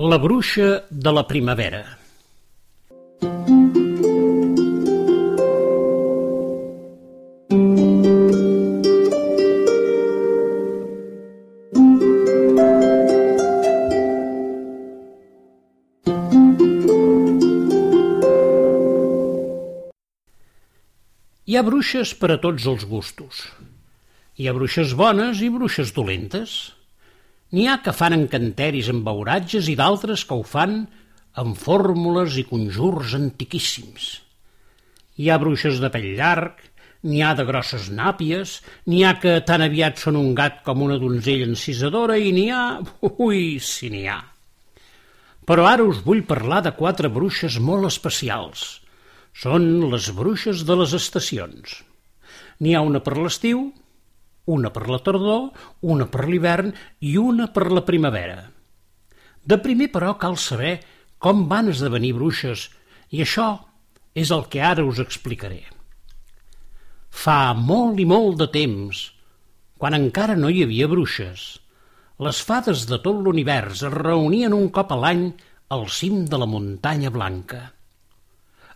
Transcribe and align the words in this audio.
La 0.00 0.16
bruixa 0.16 0.86
de 0.88 1.12
la 1.12 1.26
primavera 1.28 1.82
Hi 21.44 21.58
ha 21.58 21.62
bruixes 21.66 22.14
per 22.16 22.32
a 22.32 22.40
tots 22.40 22.64
els 22.72 22.88
gustos. 22.88 23.44
Hi 24.40 24.48
ha 24.48 24.56
bruixes 24.56 24.96
bones 24.96 25.44
i 25.44 25.52
bruixes 25.52 25.92
dolentes. 25.92 26.60
N'hi 27.50 27.66
ha 27.66 27.80
que 27.82 27.94
fan 27.96 28.14
encanteris 28.14 28.88
amb 28.92 29.02
beuratges 29.06 29.68
i 29.72 29.76
d'altres 29.78 30.22
que 30.26 30.36
ho 30.38 30.44
fan 30.46 30.84
amb 31.42 31.56
fórmules 31.58 32.36
i 32.38 32.44
conjurs 32.46 33.16
antiquíssims. 33.18 34.10
Hi 35.18 35.30
ha 35.30 35.38
bruixes 35.42 35.80
de 35.82 35.90
pell 35.90 36.12
llarg, 36.18 36.60
n'hi 37.02 37.22
ha 37.26 37.32
de 37.34 37.46
grosses 37.48 37.88
nàpies, 37.90 38.60
n'hi 38.86 39.02
ha 39.04 39.16
que 39.22 39.40
tan 39.48 39.64
aviat 39.66 39.98
són 39.98 40.18
un 40.20 40.30
gat 40.38 40.62
com 40.66 40.84
una 40.86 40.98
donzella 41.02 41.48
encisadora 41.50 42.20
i 42.20 42.30
n'hi 42.36 42.46
ha... 42.54 42.64
Ui, 43.26 43.58
si 43.58 43.90
n'hi 43.90 44.06
ha! 44.06 44.20
Però 45.50 45.66
ara 45.66 45.82
us 45.82 46.04
vull 46.06 46.22
parlar 46.28 46.60
de 46.62 46.74
quatre 46.78 47.10
bruixes 47.10 47.58
molt 47.58 47.88
especials. 47.90 48.78
Són 49.34 49.90
les 49.90 50.10
bruixes 50.14 50.62
de 50.68 50.78
les 50.78 50.94
estacions. 50.94 51.80
N'hi 52.62 52.76
ha 52.76 52.86
una 52.86 53.02
per 53.02 53.16
l'estiu, 53.18 53.70
una 54.56 54.72
per 54.74 54.88
la 54.90 55.00
tardor, 55.04 55.50
una 55.94 56.06
per 56.10 56.26
l'hivern 56.28 56.72
i 57.06 57.16
una 57.20 57.48
per 57.54 57.70
la 57.70 57.84
primavera. 57.86 58.42
De 59.40 59.58
primer, 59.62 59.90
però, 59.94 60.16
cal 60.20 60.36
saber 60.38 60.78
com 61.20 61.46
van 61.48 61.70
esdevenir 61.72 62.14
bruixes, 62.16 62.68
i 63.12 63.22
això 63.24 63.48
és 64.16 64.30
el 64.34 64.46
que 64.52 64.62
ara 64.64 64.84
us 64.86 65.00
explicaré. 65.02 65.62
Fa 67.10 67.52
molt 67.56 67.98
i 68.00 68.06
molt 68.08 68.38
de 68.40 68.48
temps, 68.52 69.02
quan 69.80 69.96
encara 69.96 70.36
no 70.38 70.50
hi 70.52 70.62
havia 70.64 70.88
bruixes, 70.88 71.50
les 72.20 72.40
fades 72.44 72.84
de 72.88 72.98
tot 73.00 73.20
l'univers 73.24 73.82
es 73.88 73.94
reunien 73.94 74.52
un 74.56 74.68
cop 74.76 74.90
a 74.92 74.98
l'any 75.02 75.30
al 75.72 75.86
cim 75.88 76.24
de 76.28 76.40
la 76.40 76.48
muntanya 76.50 77.12
blanca. 77.14 77.60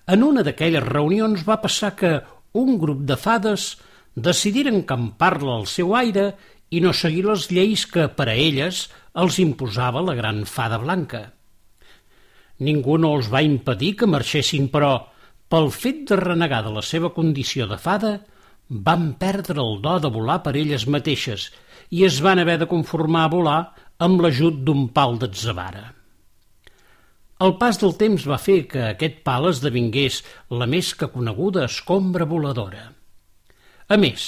En 0.08 0.24
una 0.24 0.44
d'aquelles 0.46 0.84
reunions 0.84 1.44
va 1.48 1.60
passar 1.60 1.94
que 1.98 2.14
un 2.60 2.78
grup 2.80 3.02
de 3.08 3.16
fades 3.20 3.74
decidiren 4.14 4.82
campar-la 4.88 5.58
al 5.60 5.66
seu 5.70 5.94
aire 5.98 6.32
i 6.70 6.80
no 6.82 6.92
seguir 6.94 7.24
les 7.26 7.48
lleis 7.50 7.84
que 7.86 8.08
per 8.18 8.28
a 8.30 8.34
elles 8.34 8.86
els 9.22 9.38
imposava 9.42 10.02
la 10.02 10.14
gran 10.18 10.44
fada 10.50 10.78
blanca. 10.82 11.24
Ningú 12.64 12.98
no 12.98 13.14
els 13.16 13.30
va 13.32 13.42
impedir 13.42 13.94
que 13.98 14.10
marxessin, 14.10 14.68
però, 14.70 14.94
pel 15.50 15.70
fet 15.74 16.04
de 16.10 16.18
renegar 16.20 16.62
de 16.66 16.72
la 16.76 16.82
seva 16.82 17.10
condició 17.14 17.66
de 17.70 17.78
fada, 17.78 18.14
van 18.68 19.12
perdre 19.20 19.60
el 19.60 19.80
do 19.82 19.98
de 20.00 20.10
volar 20.10 20.40
per 20.42 20.54
elles 20.56 20.86
mateixes 20.86 21.50
i 21.90 22.06
es 22.06 22.20
van 22.24 22.40
haver 22.40 22.56
de 22.62 22.70
conformar 22.70 23.26
a 23.26 23.32
volar 23.34 23.58
amb 24.06 24.22
l'ajut 24.24 24.62
d'un 24.64 24.88
pal 24.94 25.18
d'atzavara. 25.20 25.92
El 27.44 27.56
pas 27.60 27.76
del 27.82 27.94
temps 27.98 28.24
va 28.30 28.38
fer 28.40 28.62
que 28.70 28.82
aquest 28.88 29.20
pal 29.26 29.50
esdevingués 29.50 30.22
la 30.50 30.66
més 30.70 30.94
que 30.94 31.10
coneguda 31.12 31.66
escombra 31.66 32.24
voladora. 32.30 32.92
A 33.88 33.98
més, 34.00 34.26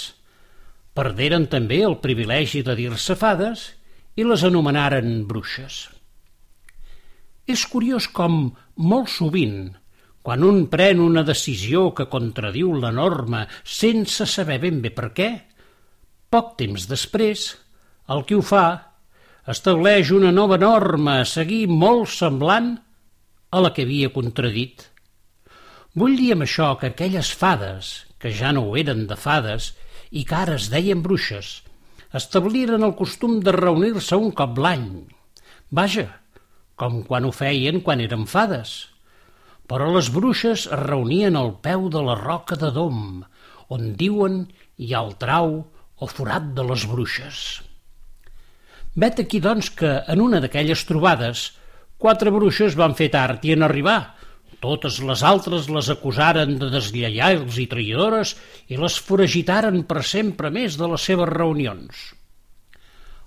perderen 0.97 1.47
també 1.53 1.83
el 1.87 1.99
privilegi 2.03 2.63
de 2.67 2.77
dir-se 2.79 3.17
fades 3.17 3.71
i 4.17 4.25
les 4.25 4.45
anomenaren 4.49 5.27
bruixes. 5.29 5.87
És 7.47 7.63
curiós 7.71 8.09
com, 8.11 8.51
molt 8.77 9.13
sovint, 9.13 9.77
quan 10.27 10.43
un 10.43 10.65
pren 10.73 11.01
una 11.01 11.23
decisió 11.23 11.93
que 11.95 12.09
contradiu 12.11 12.73
la 12.83 12.91
norma 12.91 13.45
sense 13.63 14.27
saber 14.27 14.59
ben 14.65 14.81
bé 14.83 14.91
per 14.91 15.13
què, 15.15 15.31
poc 16.33 16.57
temps 16.59 16.89
després, 16.91 17.53
el 18.11 18.25
qui 18.27 18.35
ho 18.35 18.43
fa 18.43 18.67
estableix 19.47 20.11
una 20.11 20.33
nova 20.35 20.59
norma 20.59 21.21
a 21.21 21.29
seguir 21.31 21.69
molt 21.71 22.11
semblant 22.11 22.73
a 23.55 23.63
la 23.63 23.71
que 23.73 23.87
havia 23.87 24.11
contradit. 24.11 24.89
Vull 25.95 26.19
dir 26.19 26.33
amb 26.35 26.45
això 26.45 26.73
que 26.81 26.91
aquelles 26.91 27.31
fades, 27.31 27.93
que 28.23 28.33
ja 28.33 28.53
no 28.55 28.65
ho 28.67 28.77
eren 28.81 29.07
de 29.11 29.17
fades 29.17 29.73
i 30.11 30.25
que 30.29 30.37
ara 30.39 30.57
es 30.61 30.69
deien 30.73 31.03
bruixes, 31.05 31.63
establiren 32.21 32.87
el 32.87 32.95
costum 32.99 33.41
de 33.45 33.55
reunir-se 33.57 34.17
un 34.17 34.33
cop 34.37 34.59
l'any. 34.59 34.89
Vaja, 35.71 36.07
com 36.77 37.03
quan 37.09 37.27
ho 37.27 37.33
feien 37.35 37.83
quan 37.85 38.01
eren 38.05 38.25
fades. 38.31 38.77
Però 39.67 39.91
les 39.93 40.13
bruixes 40.15 40.67
es 40.71 40.83
reunien 40.87 41.37
al 41.37 41.57
peu 41.63 41.89
de 41.91 42.03
la 42.07 42.15
roca 42.21 42.57
de 42.57 42.71
Dom, 42.71 43.25
on 43.69 43.93
diuen 43.99 44.45
hi 44.79 44.93
ha 44.95 45.03
el 45.03 45.17
trau 45.19 45.57
o 45.97 46.07
forat 46.07 46.53
de 46.55 46.65
les 46.71 46.87
bruixes. 46.87 47.45
Vet 48.97 49.21
aquí, 49.21 49.43
doncs, 49.43 49.73
que 49.75 49.99
en 50.09 50.23
una 50.23 50.41
d'aquelles 50.41 50.85
trobades 50.89 51.51
Quatre 51.97 52.31
bruixes 52.33 52.75
van 52.77 52.95
fer 52.97 53.09
tard 53.13 53.45
i 53.49 53.55
en 53.55 53.65
arribar. 53.65 54.01
Totes 54.63 54.99
les 55.05 55.23
altres 55.27 55.69
les 55.69 55.89
acusaren 55.93 56.57
de 56.61 56.69
deslleials 56.73 57.59
i 57.61 57.67
traïdores 57.69 58.35
i 58.73 58.79
les 58.81 58.97
foragitaren 59.09 59.83
per 59.89 60.03
sempre 60.03 60.51
més 60.51 60.79
de 60.81 60.89
les 60.89 61.09
seves 61.11 61.29
reunions. 61.29 62.07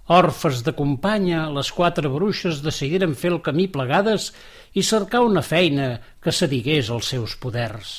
Orfes 0.09 0.63
de 0.66 0.73
companya, 0.73 1.44
les 1.53 1.69
quatre 1.69 2.09
bruixes 2.09 2.63
decidiren 2.66 3.13
fer 3.13 3.29
el 3.35 3.44
camí 3.45 3.68
plegades 3.69 4.31
i 4.73 4.81
cercar 4.81 5.22
una 5.22 5.44
feina 5.45 5.91
que 6.18 6.34
s'adigués 6.34 6.89
als 6.89 7.12
seus 7.13 7.35
poders. 7.38 7.91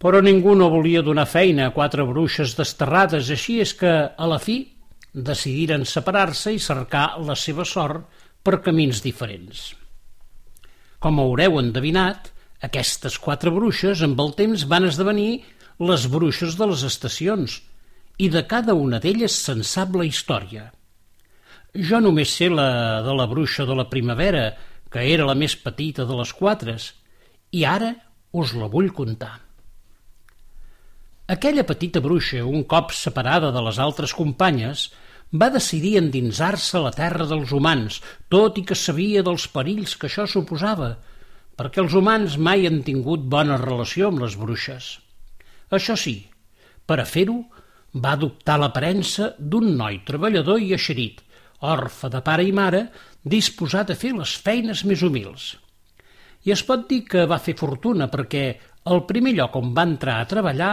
Però 0.00 0.22
ningú 0.22 0.54
no 0.54 0.70
volia 0.70 1.02
donar 1.02 1.26
feina 1.26 1.66
a 1.66 1.74
quatre 1.74 2.06
bruixes 2.06 2.54
desterrades, 2.56 3.34
així 3.34 3.58
és 3.66 3.74
que, 3.74 3.90
a 4.14 4.30
la 4.30 4.38
fi, 4.38 4.62
decidiren 5.12 5.82
separar-se 5.84 6.54
i 6.54 6.62
cercar 6.62 7.18
la 7.26 7.34
seva 7.34 7.66
sort 7.66 8.06
per 8.46 8.62
camins 8.62 9.02
diferents. 9.02 9.79
Com 11.00 11.20
haureu 11.22 11.56
endevinat, 11.60 12.28
aquestes 12.66 13.16
quatre 13.18 13.52
bruixes 13.54 14.02
amb 14.04 14.20
el 14.20 14.34
temps 14.36 14.66
van 14.68 14.84
esdevenir 14.88 15.42
les 15.80 16.04
bruixes 16.12 16.58
de 16.60 16.68
les 16.68 16.84
estacions 16.84 17.56
i 18.20 18.28
de 18.28 18.42
cada 18.48 18.76
una 18.76 19.00
d'elles 19.00 19.32
se'n 19.46 19.64
sap 19.64 19.96
la 19.96 20.04
història. 20.04 20.66
Jo 21.72 22.02
només 22.04 22.34
sé 22.36 22.50
la 22.52 23.00
de 23.06 23.14
la 23.16 23.26
bruixa 23.30 23.64
de 23.64 23.76
la 23.78 23.88
primavera, 23.88 24.50
que 24.92 25.06
era 25.14 25.24
la 25.24 25.38
més 25.38 25.54
petita 25.56 26.04
de 26.04 26.18
les 26.18 26.34
quatre, 26.36 26.76
i 27.56 27.64
ara 27.64 27.94
us 28.36 28.52
la 28.58 28.68
vull 28.68 28.90
contar. 28.92 29.38
Aquella 31.30 31.64
petita 31.64 32.02
bruixa, 32.02 32.42
un 32.44 32.64
cop 32.66 32.92
separada 32.92 33.52
de 33.54 33.62
les 33.62 33.78
altres 33.78 34.12
companyes, 34.18 34.90
va 35.32 35.50
decidir 35.54 35.96
endinsar-se 36.00 36.76
a 36.78 36.84
la 36.86 36.92
terra 36.94 37.26
dels 37.30 37.52
humans, 37.54 38.00
tot 38.28 38.58
i 38.58 38.64
que 38.66 38.74
sabia 38.74 39.22
dels 39.26 39.46
perills 39.52 39.94
que 39.96 40.08
això 40.10 40.26
suposava, 40.26 40.96
perquè 41.56 41.82
els 41.82 41.94
humans 41.94 42.36
mai 42.38 42.66
han 42.66 42.82
tingut 42.82 43.26
bona 43.30 43.58
relació 43.60 44.10
amb 44.10 44.24
les 44.24 44.36
bruixes. 44.40 44.98
Això 45.70 45.94
sí, 45.94 46.16
per 46.86 46.98
a 46.98 47.06
fer-ho, 47.06 47.38
va 47.94 48.14
adoptar 48.16 48.58
l'aparença 48.58 49.34
d'un 49.38 49.74
noi 49.78 50.00
treballador 50.06 50.62
i 50.62 50.72
eixerit, 50.74 51.20
orfe 51.60 52.08
de 52.10 52.20
pare 52.26 52.46
i 52.46 52.52
mare, 52.54 52.86
disposat 53.22 53.90
a 53.90 53.98
fer 53.98 54.14
les 54.16 54.34
feines 54.42 54.84
més 54.88 55.02
humils. 55.02 55.54
I 56.46 56.54
es 56.54 56.62
pot 56.64 56.86
dir 56.88 57.04
que 57.04 57.26
va 57.28 57.38
fer 57.42 57.54
fortuna 57.58 58.08
perquè 58.10 58.44
el 58.90 59.02
primer 59.06 59.34
lloc 59.36 59.58
on 59.60 59.74
va 59.76 59.84
entrar 59.84 60.20
a 60.20 60.28
treballar 60.30 60.72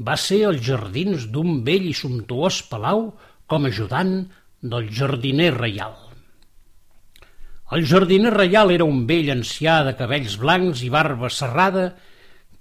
va 0.00 0.16
ser 0.16 0.40
als 0.48 0.62
jardins 0.64 1.28
d'un 1.34 1.60
vell 1.66 1.84
i 1.90 1.92
sumptuós 1.94 2.62
palau 2.70 3.10
com 3.46 3.66
ajudant 3.68 4.16
del 4.62 4.88
jardiner 4.94 5.52
reial. 5.56 5.94
El 7.72 7.86
jardiner 7.88 8.32
reial 8.34 8.70
era 8.74 8.84
un 8.84 9.06
vell 9.08 9.30
ancià 9.32 9.80
de 9.86 9.94
cabells 9.96 10.36
blancs 10.40 10.82
i 10.84 10.90
barba 10.92 11.30
serrada 11.32 11.86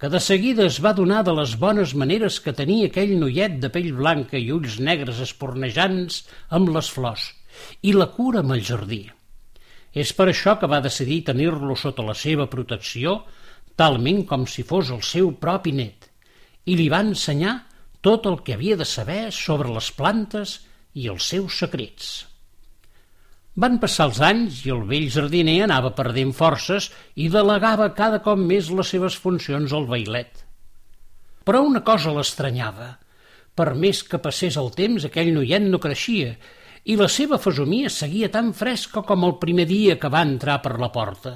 que 0.01 0.09
de 0.09 0.21
seguida 0.23 0.63
es 0.65 0.79
va 0.81 0.93
donar 0.97 1.19
de 1.27 1.33
les 1.37 1.57
bones 1.61 1.91
maneres 1.93 2.39
que 2.41 2.55
tenia 2.57 2.87
aquell 2.87 3.11
noiet 3.19 3.59
de 3.61 3.69
pell 3.73 3.91
blanca 3.97 4.39
i 4.39 4.47
ulls 4.55 4.79
negres 4.79 5.19
espornejants 5.21 6.23
amb 6.57 6.71
les 6.73 6.89
flors 6.95 7.27
i 7.85 7.93
la 7.93 8.07
cura 8.15 8.39
amb 8.41 8.55
el 8.55 8.63
jardí. 8.65 9.03
És 9.91 10.15
per 10.15 10.29
això 10.31 10.55
que 10.57 10.71
va 10.71 10.79
decidir 10.81 11.19
tenir-lo 11.27 11.75
sota 11.75 12.07
la 12.07 12.15
seva 12.15 12.47
protecció 12.49 13.19
talment 13.77 14.23
com 14.31 14.47
si 14.47 14.63
fos 14.63 14.89
el 14.95 15.03
seu 15.05 15.35
propi 15.43 15.75
net 15.75 16.07
i 16.71 16.79
li 16.79 16.87
va 16.89 17.03
ensenyar 17.03 17.57
tot 18.01 18.25
el 18.31 18.41
que 18.45 18.55
havia 18.55 18.79
de 18.79 18.87
saber 18.87 19.25
sobre 19.35 19.69
les 19.75 19.91
plantes 19.91 20.59
i 20.93 21.07
els 21.11 21.27
seus 21.33 21.57
secrets. 21.63 22.11
Van 23.61 23.77
passar 23.83 24.07
els 24.09 24.21
anys 24.23 24.61
i 24.65 24.71
el 24.71 24.85
vell 24.87 25.09
jardiner 25.11 25.57
anava 25.65 25.91
perdent 25.95 26.31
forces 26.35 26.87
i 27.19 27.27
delegava 27.33 27.89
cada 27.97 28.21
cop 28.23 28.39
més 28.39 28.71
les 28.71 28.93
seves 28.95 29.17
funcions 29.19 29.75
al 29.75 29.89
bailet. 29.91 30.45
Però 31.43 31.61
una 31.67 31.81
cosa 31.83 32.13
l'estranyava. 32.15 32.93
Per 33.55 33.73
més 33.75 34.03
que 34.07 34.21
passés 34.23 34.55
el 34.61 34.71
temps, 34.71 35.03
aquell 35.03 35.33
noiet 35.35 35.67
no 35.67 35.81
creixia 35.83 36.35
i 36.83 36.95
la 36.97 37.09
seva 37.11 37.37
fesomia 37.37 37.91
seguia 37.93 38.31
tan 38.33 38.53
fresca 38.57 39.03
com 39.05 39.25
el 39.27 39.35
primer 39.41 39.67
dia 39.69 39.97
que 40.01 40.09
va 40.09 40.23
entrar 40.25 40.61
per 40.63 40.79
la 40.81 40.89
porta. 40.93 41.35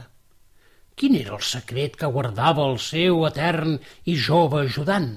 Quin 0.95 1.17
era 1.19 1.35
el 1.35 1.43
secret 1.43 1.97
que 1.99 2.09
guardava 2.09 2.65
el 2.71 2.79
seu 2.79 3.25
etern 3.27 3.75
i 4.07 4.15
jove 4.15 4.63
ajudant? 4.63 5.09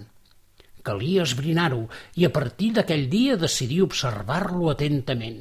Calia 0.89 1.29
esbrinar-ho 1.29 1.85
i 2.17 2.27
a 2.27 2.33
partir 2.33 2.73
d'aquell 2.79 3.07
dia 3.13 3.37
decidir 3.37 3.85
observar-lo 3.85 4.73
atentament. 4.73 5.41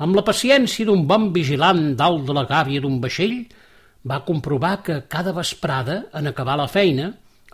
Amb 0.00 0.16
la 0.16 0.24
paciència 0.26 0.88
d'un 0.88 1.06
bon 1.08 1.30
vigilant 1.32 1.90
dalt 1.96 2.26
de 2.28 2.36
la 2.36 2.46
gàbia 2.48 2.80
d'un 2.82 3.00
vaixell, 3.02 3.42
va 4.10 4.22
comprovar 4.24 4.78
que 4.82 5.02
cada 5.12 5.34
vesprada, 5.36 6.06
en 6.16 6.30
acabar 6.30 6.56
la 6.56 6.68
feina, 6.72 7.10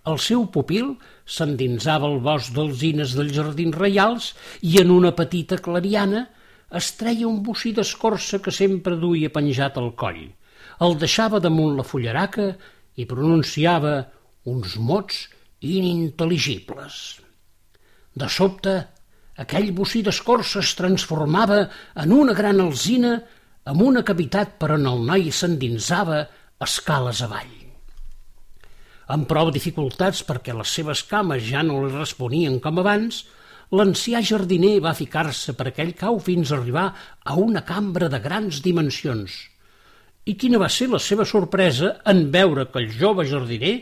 el 0.06 0.20
seu 0.22 0.44
pupil 0.54 0.92
s'endinsava 1.36 2.06
al 2.06 2.20
bosc 2.22 2.54
d'alzines 2.54 3.16
dels 3.18 3.34
jardins 3.34 3.74
reials 3.74 4.28
i 4.62 4.78
en 4.82 4.92
una 4.94 5.10
petita 5.18 5.58
clariana 5.58 6.28
es 6.80 6.92
treia 7.00 7.26
un 7.26 7.40
bocí 7.42 7.72
d'escorça 7.74 8.38
que 8.42 8.54
sempre 8.54 8.94
duia 9.02 9.32
penjat 9.34 9.78
al 9.82 9.92
coll. 9.98 10.22
El 10.86 10.94
deixava 11.02 11.42
damunt 11.42 11.74
la 11.78 11.86
fullaraca 11.86 12.52
i 12.94 13.06
pronunciava 13.10 13.96
uns 14.46 14.76
mots 14.78 15.26
inintel·ligibles. 15.78 16.98
De 18.16 18.28
sobte, 18.32 18.76
aquell 19.36 19.72
bocí 19.76 20.02
d'escorça 20.06 20.62
es 20.62 20.72
transformava 20.78 21.66
en 22.02 22.14
una 22.16 22.34
gran 22.38 22.62
alzina 22.64 23.18
amb 23.66 23.82
una 23.82 24.04
cavitat 24.06 24.56
per 24.60 24.72
on 24.76 24.86
el 24.88 25.02
noi 25.08 25.30
s'endinsava 25.34 26.22
escales 26.62 27.22
avall. 27.26 27.54
Amb 29.12 29.26
prou 29.30 29.50
dificultats 29.54 30.22
perquè 30.26 30.54
les 30.56 30.70
seves 30.78 31.02
cames 31.06 31.44
ja 31.46 31.62
no 31.66 31.82
li 31.82 31.92
responien 31.92 32.56
com 32.62 32.80
abans, 32.82 33.24
l'ancià 33.74 34.22
jardiner 34.22 34.78
va 34.82 34.94
ficar-se 34.98 35.54
per 35.58 35.68
aquell 35.70 35.92
cau 35.98 36.18
fins 36.22 36.50
a 36.50 36.56
arribar 36.58 36.86
a 37.22 37.36
una 37.42 37.62
cambra 37.66 38.08
de 38.08 38.22
grans 38.22 38.62
dimensions. 38.62 39.36
I 40.26 40.34
quina 40.34 40.58
va 40.58 40.70
ser 40.70 40.88
la 40.90 41.02
seva 41.02 41.26
sorpresa 41.26 41.96
en 42.10 42.26
veure 42.34 42.66
que 42.70 42.82
el 42.82 42.90
jove 42.98 43.26
jardiner 43.30 43.76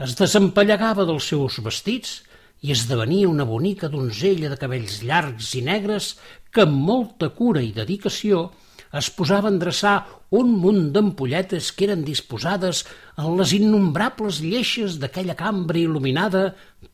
es 0.00 0.16
desempallegava 0.16 1.04
dels 1.08 1.26
seus 1.28 1.58
vestits 1.64 2.20
i 2.64 2.72
esdevenia 2.72 3.28
una 3.28 3.44
bonica 3.48 3.88
donzella 3.92 4.48
de 4.52 4.56
cabells 4.60 5.00
llargs 5.04 5.52
i 5.58 5.62
negres 5.64 6.14
que 6.52 6.64
amb 6.64 6.76
molta 6.88 7.30
cura 7.36 7.62
i 7.64 7.72
dedicació 7.76 8.48
es 8.96 9.10
posava 9.14 9.48
a 9.48 9.52
endreçar 9.54 9.94
un 10.40 10.50
munt 10.62 10.88
d'ampolletes 10.94 11.70
que 11.76 11.86
eren 11.86 12.02
disposades 12.06 12.82
en 13.20 13.36
les 13.38 13.52
innombrables 13.56 14.40
lleixes 14.42 14.96
d'aquella 15.02 15.36
cambra 15.38 15.78
il·luminada 15.78 16.42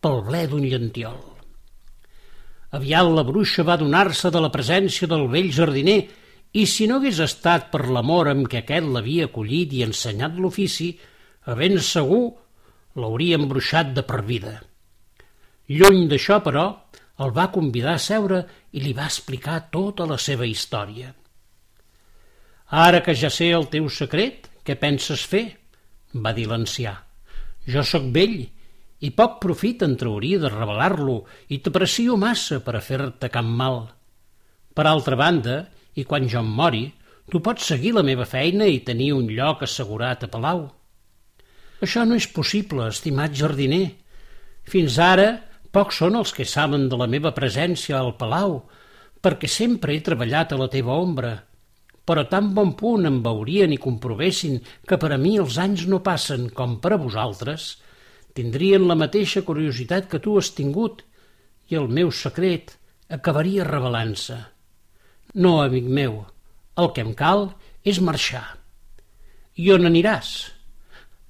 pel 0.03 0.21
ble 0.27 0.43
d'un 0.51 0.67
llantiol. 0.67 1.19
Aviat 2.77 3.09
la 3.09 3.25
bruixa 3.25 3.65
va 3.65 3.79
donar-se 3.81 4.33
de 4.35 4.43
la 4.43 4.53
presència 4.53 5.09
del 5.09 5.29
vell 5.33 5.53
jardiner 5.55 6.01
i 6.59 6.67
si 6.69 6.89
no 6.91 6.99
hagués 6.99 7.23
estat 7.23 7.71
per 7.71 7.87
l'amor 7.87 8.33
amb 8.33 8.51
què 8.51 8.65
aquest 8.65 8.91
l'havia 8.91 9.31
acollit 9.31 9.73
i 9.73 9.85
ensenyat 9.87 10.37
l'ofici, 10.41 10.91
a 11.47 11.55
ben 11.55 11.79
segur 11.81 12.35
l'hauria 12.97 13.39
embruixat 13.41 13.93
de 13.97 14.03
per 14.09 14.23
vida. 14.25 14.57
Lluny 15.69 16.07
d'això, 16.11 16.41
però, 16.45 16.67
el 17.25 17.33
va 17.37 17.51
convidar 17.53 17.95
a 17.97 18.03
seure 18.03 18.43
i 18.77 18.83
li 18.85 18.93
va 18.97 19.07
explicar 19.09 19.61
tota 19.73 20.07
la 20.09 20.19
seva 20.21 20.49
història. 20.49 21.13
Ara 22.87 23.01
que 23.07 23.15
ja 23.15 23.31
sé 23.31 23.53
el 23.55 23.69
teu 23.73 23.89
secret, 23.93 24.51
què 24.67 24.75
penses 24.81 25.23
fer? 25.25 25.47
va 26.25 26.33
dir 26.33 26.47
l'ancià. 26.49 26.95
Jo 27.69 27.83
sóc 27.85 28.07
vell 28.15 28.39
i 29.05 29.11
poc 29.13 29.41
profit 29.43 29.83
en 29.85 29.97
trauria 30.01 30.39
de 30.41 30.51
revelar-lo 30.53 31.17
i 31.53 31.59
t'aprecio 31.61 32.17
massa 32.17 32.63
per 32.65 32.77
a 32.79 32.83
fer-te 32.85 33.29
cap 33.33 33.45
mal. 33.45 33.83
Per 34.73 34.87
altra 34.89 35.19
banda, 35.21 35.67
i 35.95 36.05
quan 36.05 36.29
jo 36.29 36.41
em 36.41 36.49
mori, 36.61 36.87
tu 37.31 37.41
pots 37.45 37.69
seguir 37.73 37.93
la 37.97 38.05
meva 38.07 38.25
feina 38.29 38.67
i 38.71 38.83
tenir 38.87 39.13
un 39.17 39.29
lloc 39.29 39.65
assegurat 39.67 40.25
a 40.25 40.31
Palau. 40.33 40.67
Això 41.85 42.07
no 42.09 42.17
és 42.17 42.27
possible, 42.33 42.87
estimat 42.89 43.35
jardiner. 43.37 43.91
Fins 44.65 44.97
ara 45.03 45.29
pocs 45.77 45.99
són 46.01 46.17
els 46.17 46.33
que 46.33 46.47
saben 46.49 46.87
de 46.89 46.97
la 46.97 47.09
meva 47.11 47.35
presència 47.37 47.99
al 47.99 48.15
palau, 48.17 48.63
perquè 49.21 49.49
sempre 49.51 49.93
he 49.93 50.05
treballat 50.05 50.55
a 50.55 50.61
la 50.61 50.71
teva 50.73 50.97
ombra. 50.97 51.35
Però 52.07 52.23
tan 52.31 52.53
bon 52.57 52.73
punt 52.79 53.05
em 53.09 53.19
veurien 53.25 53.75
i 53.75 53.81
comprovessin 53.83 54.61
que 54.89 54.97
per 55.03 55.11
a 55.13 55.21
mi 55.21 55.35
els 55.43 55.59
anys 55.61 55.85
no 55.91 56.01
passen 56.07 56.49
com 56.55 56.79
per 56.81 56.95
a 56.95 57.01
vosaltres, 57.03 57.75
tindrien 58.33 58.87
la 58.89 58.97
mateixa 58.97 59.43
curiositat 59.45 60.09
que 60.09 60.23
tu 60.23 60.39
has 60.39 60.53
tingut 60.57 61.03
i 61.69 61.77
el 61.77 61.91
meu 61.93 62.13
secret 62.15 62.77
acabaria 63.13 63.67
revelant-se. 63.69 64.39
No, 65.35 65.59
amic 65.61 65.85
meu, 65.85 66.23
el 66.81 66.93
que 66.97 67.05
em 67.05 67.13
cal 67.19 67.51
és 67.85 68.01
marxar. 68.01 68.47
I 69.61 69.73
on 69.75 69.89
aniràs? 69.91 70.56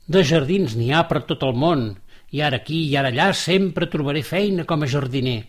De 0.07 0.23
jardins 0.23 0.77
n'hi 0.79 0.93
ha 0.95 1.03
per 1.11 1.25
tot 1.27 1.43
el 1.43 1.57
món, 1.59 1.89
i 2.31 2.43
ara 2.47 2.61
aquí 2.63 2.79
i 2.87 2.95
ara 2.99 3.11
allà 3.11 3.33
sempre 3.35 3.89
trobaré 3.91 4.23
feina 4.23 4.65
com 4.65 4.85
a 4.85 4.89
jardiner. 4.91 5.41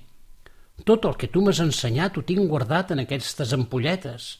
Tot 0.85 1.05
el 1.09 1.13
que 1.21 1.29
tu 1.29 1.43
m'has 1.45 1.61
ensenyat 1.61 2.17
ho 2.17 2.23
tinc 2.25 2.49
guardat 2.49 2.93
en 2.93 3.03
aquestes 3.03 3.53
ampolletes. 3.53 4.37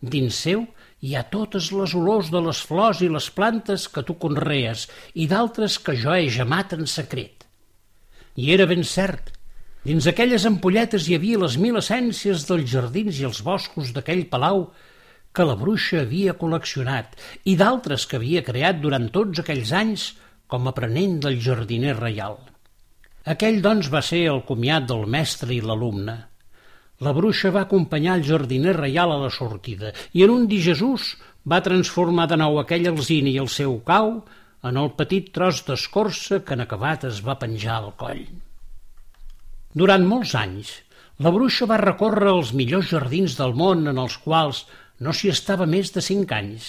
Dins 0.00 0.38
seu 0.46 0.66
hi 1.02 1.14
ha 1.16 1.24
totes 1.32 1.72
les 1.74 1.94
olors 1.98 2.30
de 2.30 2.42
les 2.46 2.60
flors 2.68 3.02
i 3.02 3.10
les 3.10 3.28
plantes 3.34 3.88
que 3.90 4.04
tu 4.06 4.16
conrees 4.22 4.86
i 5.14 5.26
d'altres 5.30 5.78
que 5.82 5.96
jo 5.98 6.14
he 6.14 6.28
gemat 6.30 6.76
en 6.76 6.86
secret. 6.86 7.46
I 8.36 8.52
era 8.54 8.66
ben 8.70 8.84
cert. 8.84 9.32
Dins 9.86 10.06
aquelles 10.10 10.46
ampolletes 10.46 11.06
hi 11.08 11.18
havia 11.18 11.42
les 11.42 11.56
mil 11.58 11.78
essències 11.82 12.46
dels 12.46 12.70
jardins 12.70 13.18
i 13.18 13.26
els 13.26 13.42
boscos 13.46 13.90
d'aquell 13.96 14.26
palau 14.30 14.68
que 15.36 15.44
la 15.44 15.56
bruixa 15.60 16.00
havia 16.02 16.34
col·leccionat 16.40 17.16
i 17.52 17.56
d'altres 17.60 18.06
que 18.08 18.16
havia 18.16 18.42
creat 18.46 18.80
durant 18.80 19.10
tots 19.12 19.42
aquells 19.42 19.72
anys 19.76 20.06
com 20.48 20.70
aprenent 20.70 21.18
del 21.26 21.36
jardiner 21.44 21.96
reial. 21.98 22.38
Aquell, 23.26 23.60
doncs, 23.60 23.90
va 23.92 24.00
ser 24.06 24.22
el 24.30 24.40
comiat 24.48 24.86
del 24.88 25.04
mestre 25.10 25.52
i 25.52 25.60
l'alumne. 25.60 26.16
La 27.04 27.12
bruixa 27.12 27.50
va 27.52 27.66
acompanyar 27.66 28.14
el 28.16 28.24
jardiner 28.24 28.76
reial 28.78 29.12
a 29.12 29.18
la 29.26 29.30
sortida 29.34 29.92
i 30.16 30.24
en 30.24 30.32
un 30.32 30.46
dir 30.48 30.62
Jesús 30.70 31.10
va 31.52 31.60
transformar 31.66 32.28
de 32.30 32.38
nou 32.40 32.56
aquell 32.62 32.88
alzina 32.88 33.28
i 33.34 33.36
el 33.42 33.50
seu 33.52 33.76
cau 33.90 34.14
en 34.66 34.80
el 34.80 34.88
petit 34.98 35.28
tros 35.34 35.60
d'escorça 35.66 36.40
que 36.46 36.56
en 36.56 36.64
acabat 36.64 37.04
es 37.10 37.20
va 37.26 37.36
penjar 37.42 37.76
al 37.76 37.92
coll. 38.00 38.24
Durant 39.76 40.06
molts 40.08 40.32
anys, 40.38 40.72
la 41.20 41.32
bruixa 41.34 41.68
va 41.68 41.82
recórrer 41.82 42.32
els 42.32 42.54
millors 42.56 42.88
jardins 42.94 43.36
del 43.36 43.54
món 43.60 43.84
en 43.92 44.00
els 44.00 44.16
quals 44.24 44.64
no 45.00 45.12
s'hi 45.12 45.30
estava 45.32 45.66
més 45.68 45.92
de 45.94 46.02
cinc 46.04 46.32
anys. 46.32 46.68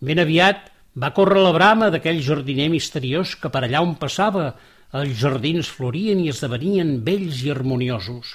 Ben 0.00 0.20
aviat 0.22 0.70
va 1.02 1.12
córrer 1.16 1.40
la 1.40 1.52
brama 1.56 1.90
d'aquell 1.92 2.20
jardiner 2.24 2.68
misteriós 2.72 3.34
que 3.40 3.50
per 3.52 3.64
allà 3.64 3.82
on 3.84 3.94
passava 4.00 4.52
els 5.00 5.14
jardins 5.20 5.68
florien 5.72 6.20
i 6.20 6.28
esdevenien 6.32 6.98
vells 7.06 7.40
i 7.46 7.52
harmoniosos. 7.52 8.34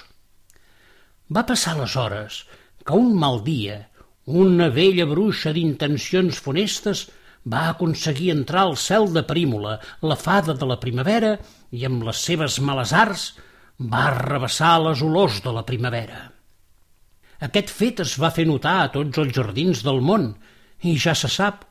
Va 1.30 1.44
passar 1.46 1.76
les 1.78 1.94
hores 1.96 2.42
que 2.84 2.96
un 2.96 3.12
mal 3.20 3.42
dia, 3.44 3.82
una 4.26 4.68
vella 4.72 5.06
bruixa 5.06 5.52
d'intencions 5.52 6.40
funestes, 6.40 7.06
va 7.46 7.68
aconseguir 7.70 8.32
entrar 8.32 8.64
al 8.66 8.76
cel 8.76 9.06
de 9.12 9.22
Prímola, 9.28 9.78
la 10.02 10.16
fada 10.16 10.54
de 10.54 10.66
la 10.68 10.78
primavera, 10.80 11.36
i 11.70 11.84
amb 11.88 12.02
les 12.08 12.24
seves 12.30 12.58
males 12.60 12.92
arts 12.92 13.28
va 13.78 14.08
arrabassar 14.08 14.74
les 14.88 15.04
olors 15.04 15.38
de 15.44 15.54
la 15.54 15.64
primavera. 15.68 16.37
Aquest 17.46 17.70
fet 17.70 18.00
es 18.02 18.16
va 18.18 18.32
fer 18.34 18.46
notar 18.48 18.78
a 18.82 18.88
tots 18.94 19.20
els 19.22 19.34
jardins 19.34 19.84
del 19.86 20.00
món, 20.02 20.32
i 20.82 20.96
ja 20.98 21.14
se 21.14 21.30
sap, 21.30 21.64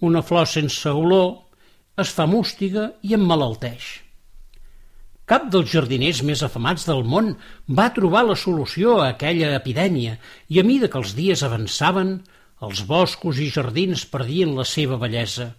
una 0.00 0.22
flor 0.22 0.46
sense 0.48 0.90
olor 0.90 1.32
es 2.00 2.12
fa 2.14 2.26
mústiga 2.30 2.92
i 3.02 3.16
emmalalteix. 3.16 3.88
Cap 5.30 5.46
dels 5.52 5.70
jardiners 5.70 6.22
més 6.26 6.40
afamats 6.42 6.86
del 6.88 7.04
món 7.06 7.34
va 7.80 7.90
trobar 7.94 8.24
la 8.26 8.38
solució 8.38 8.96
a 8.98 9.10
aquella 9.12 9.52
epidèmia 9.58 10.16
i 10.48 10.58
a 10.58 10.64
mida 10.66 10.88
que 10.90 10.98
els 10.98 11.12
dies 11.18 11.44
avançaven, 11.46 12.16
els 12.66 12.82
boscos 12.86 13.38
i 13.38 13.50
jardins 13.54 14.06
perdien 14.10 14.56
la 14.56 14.66
seva 14.66 14.98
bellesa. 14.98 15.52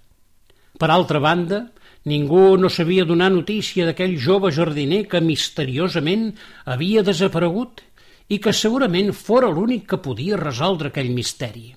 Per 0.79 0.89
altra 0.91 1.21
banda, 1.23 1.61
ningú 2.07 2.57
no 2.57 2.69
sabia 2.69 3.05
donar 3.05 3.29
notícia 3.31 3.85
d'aquell 3.87 4.17
jove 4.19 4.51
jardiner 4.51 5.05
que 5.07 5.23
misteriosament 5.23 6.31
havia 6.65 7.03
desaparegut 7.07 7.83
i 8.31 8.39
que 8.39 8.53
segurament 8.55 9.11
fora 9.17 9.49
l'únic 9.51 9.89
que 9.91 9.99
podia 10.05 10.39
resoldre 10.39 10.91
aquell 10.91 11.11
misteri. 11.11 11.73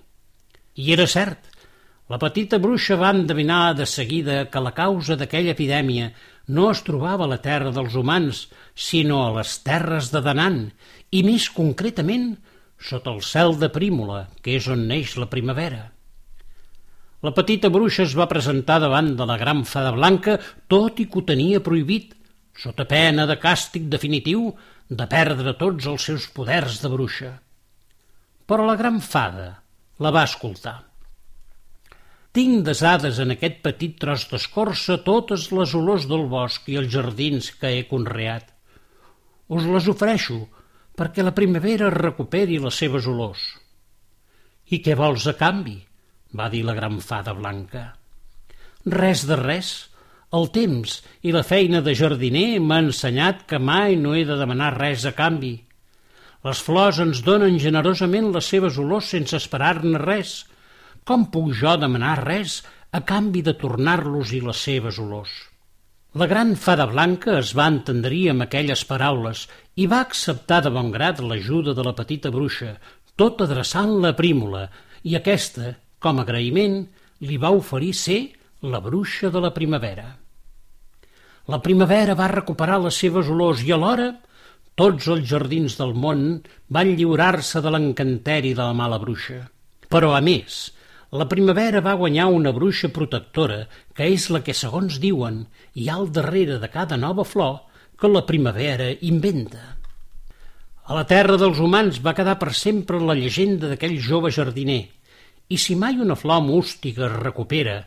I 0.79 0.93
era 0.95 1.07
cert, 1.11 1.51
la 2.13 2.19
petita 2.23 2.61
bruixa 2.63 2.99
va 3.01 3.15
endevinar 3.17 3.75
de 3.79 3.87
seguida 3.91 4.45
que 4.53 4.63
la 4.63 4.75
causa 4.77 5.17
d'aquella 5.19 5.55
epidèmia 5.57 6.11
no 6.55 6.69
es 6.71 6.83
trobava 6.87 7.25
a 7.25 7.31
la 7.31 7.41
terra 7.43 7.73
dels 7.73 7.95
humans, 7.97 8.45
sinó 8.75 9.23
a 9.25 9.33
les 9.39 9.57
terres 9.65 10.11
de 10.13 10.21
Danan, 10.23 10.59
i 11.11 11.23
més 11.27 11.49
concretament 11.51 12.35
sota 12.77 13.15
el 13.15 13.23
cel 13.25 13.57
de 13.59 13.71
Prímola, 13.73 14.27
que 14.43 14.59
és 14.59 14.69
on 14.69 14.85
neix 14.91 15.17
la 15.17 15.31
primavera. 15.33 15.81
La 17.25 17.33
petita 17.33 17.71
bruixa 17.73 18.05
es 18.05 18.13
va 18.19 18.29
presentar 18.29 18.77
davant 18.83 19.15
de 19.17 19.25
la 19.25 19.39
gran 19.41 19.65
fada 19.65 19.95
blanca, 19.97 20.37
tot 20.69 21.01
i 21.01 21.09
que 21.09 21.23
ho 21.23 21.25
tenia 21.25 21.63
prohibit, 21.65 22.13
sota 22.53 22.85
pena 22.85 23.25
de 23.27 23.39
càstig 23.41 23.89
definitiu, 23.89 24.51
de 24.89 25.07
perdre 25.11 25.55
tots 25.61 25.87
els 25.91 26.09
seus 26.11 26.27
poders 26.37 26.81
de 26.83 26.91
bruixa. 26.93 27.31
Però 28.45 28.67
la 28.69 28.77
gran 28.77 29.01
fada 29.01 29.49
la 30.05 30.13
va 30.13 30.25
escoltar. 30.29 30.83
Tinc 32.35 32.65
desades 32.67 33.21
en 33.23 33.31
aquest 33.37 33.61
petit 33.63 33.95
tros 34.03 34.27
d'escorça 34.31 34.99
totes 35.07 35.51
les 35.55 35.75
olors 35.79 36.09
del 36.11 36.27
bosc 36.33 36.69
i 36.69 36.77
els 36.81 36.91
jardins 36.93 37.53
que 37.61 37.71
he 37.77 37.87
conreat. 37.89 38.51
Us 39.49 39.65
les 39.71 39.89
ofereixo 39.89 40.41
perquè 40.99 41.23
la 41.23 41.35
primavera 41.37 41.93
recuperi 41.95 42.59
les 42.63 42.79
seves 42.83 43.07
olors. 43.11 43.45
I 44.75 44.81
què 44.83 44.97
vols 44.99 45.27
a 45.31 45.37
canvi? 45.39 45.79
va 46.35 46.49
dir 46.51 46.65
la 46.67 46.75
gran 46.75 46.99
fada 46.99 47.33
blanca. 47.39 47.85
Res 48.91 49.23
de 49.29 49.37
res, 49.39 49.69
el 50.35 50.49
temps 50.55 50.97
i 51.23 51.33
la 51.35 51.45
feina 51.47 51.81
de 51.87 51.95
jardiner 51.99 52.59
m'ha 52.61 52.81
ensenyat 52.87 53.45
que 53.51 53.61
mai 53.63 53.95
no 54.01 54.15
he 54.17 54.25
de 54.27 54.39
demanar 54.41 54.73
res 54.79 55.05
a 55.07 55.13
canvi. 55.15 55.55
Les 56.45 56.61
flors 56.61 56.99
ens 57.05 57.23
donen 57.25 57.61
generosament 57.63 58.33
les 58.35 58.49
seves 58.53 58.79
olors 58.83 59.11
sense 59.15 59.37
esperar-ne 59.39 60.01
res. 60.03 60.43
Com 61.09 61.29
puc 61.33 61.53
jo 61.61 61.77
demanar 61.81 62.19
res 62.25 62.63
a 62.93 63.01
canvi 63.07 63.45
de 63.47 63.55
tornar-los 63.61 64.33
i 64.37 64.41
les 64.45 64.65
seves 64.69 64.99
olors? 65.03 65.33
La 66.15 66.29
gran 66.31 66.53
fada 66.65 66.87
blanca 66.87 67.39
es 67.41 67.55
va 67.59 67.71
entendrir 67.73 68.29
amb 68.31 68.45
aquelles 68.45 68.85
paraules 68.91 69.47
i 69.83 69.87
va 69.91 70.03
acceptar 70.05 70.61
de 70.67 70.71
bon 70.75 70.93
grat 70.95 71.23
l'ajuda 71.23 71.75
de 71.75 71.87
la 71.87 71.95
petita 71.99 72.31
bruixa, 72.35 72.77
tot 73.19 73.43
adreçant-la 73.43 74.13
a 74.15 74.19
Prímola, 74.19 74.69
i 75.03 75.17
aquesta, 75.19 75.75
com 75.99 76.23
agraïment, 76.23 76.85
li 77.27 77.39
va 77.39 77.55
oferir 77.55 77.95
ser 77.99 78.21
la 78.63 78.83
bruixa 78.85 79.31
de 79.31 79.43
la 79.43 79.51
primavera. 79.57 80.24
La 81.53 81.59
primavera 81.61 82.15
va 82.17 82.31
recuperar 82.33 82.79
les 82.81 82.97
seves 82.97 83.29
olors 83.29 83.61
i 83.65 83.73
alhora 83.75 84.15
tots 84.81 85.07
els 85.13 85.27
jardins 85.29 85.77
del 85.77 85.93
món 86.05 86.23
van 86.77 86.95
lliurar-se 86.99 87.61
de 87.61 87.73
l'encanteri 87.75 88.55
de 88.57 88.65
la 88.65 88.73
mala 88.79 88.97
bruixa. 89.03 89.43
Però, 89.93 90.15
a 90.17 90.23
més, 90.25 90.73
la 91.13 91.29
primavera 91.31 91.83
va 91.85 91.99
guanyar 92.01 92.31
una 92.33 92.51
bruixa 92.57 92.89
protectora 92.97 93.61
que 93.95 94.09
és 94.15 94.31
la 94.33 94.41
que, 94.47 94.57
segons 94.57 94.97
diuen, 95.03 95.45
hi 95.77 95.87
ha 95.91 95.99
al 96.01 96.09
darrere 96.17 96.57
de 96.63 96.71
cada 96.73 96.97
nova 96.97 97.29
flor 97.29 97.61
que 98.01 98.11
la 98.11 98.25
primavera 98.27 98.89
inventa. 99.07 99.77
A 100.85 100.97
la 100.97 101.05
terra 101.09 101.37
dels 101.41 101.61
humans 101.61 102.01
va 102.03 102.17
quedar 102.17 102.39
per 102.41 102.55
sempre 102.57 102.99
la 102.99 103.15
llegenda 103.21 103.69
d'aquell 103.69 104.01
jove 104.03 104.33
jardiner, 104.35 104.83
i 105.53 105.61
si 105.61 105.77
mai 105.77 106.01
una 106.01 106.17
flor 106.17 106.43
mústica 106.43 107.05
es 107.07 107.19
recupera, 107.21 107.83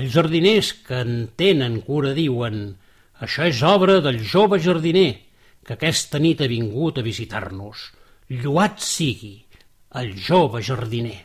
els 0.00 0.10
jardiners 0.16 0.72
que 0.88 1.04
en 1.04 1.28
tenen 1.36 1.82
cura 1.84 2.16
diuen 2.16 2.72
això 3.22 3.46
és 3.46 3.62
obra 3.62 4.00
del 4.02 4.18
jove 4.26 4.58
jardiner, 4.62 5.12
que 5.62 5.76
aquesta 5.76 6.18
nit 6.18 6.42
ha 6.42 6.50
vingut 6.50 6.98
a 6.98 7.06
visitar-nos. 7.06 7.88
Lluat 8.42 8.82
sigui 8.82 9.36
el 10.02 10.14
jove 10.18 10.62
jardiner. 10.66 11.20